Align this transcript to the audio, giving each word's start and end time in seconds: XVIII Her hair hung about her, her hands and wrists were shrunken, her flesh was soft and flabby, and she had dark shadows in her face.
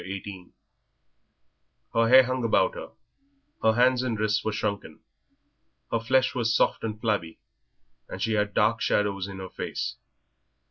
XVIII 0.03 0.51
Her 1.93 2.09
hair 2.09 2.23
hung 2.23 2.43
about 2.43 2.73
her, 2.73 2.89
her 3.61 3.73
hands 3.73 4.01
and 4.01 4.19
wrists 4.19 4.43
were 4.43 4.51
shrunken, 4.51 5.01
her 5.91 5.99
flesh 5.99 6.33
was 6.33 6.55
soft 6.55 6.83
and 6.83 6.99
flabby, 6.99 7.37
and 8.09 8.19
she 8.19 8.33
had 8.33 8.55
dark 8.55 8.81
shadows 8.81 9.27
in 9.27 9.37
her 9.37 9.49
face. 9.49 9.97